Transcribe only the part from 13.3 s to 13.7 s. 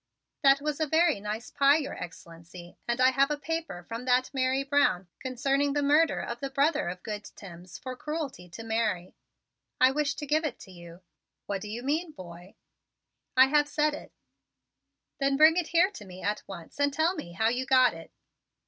"I have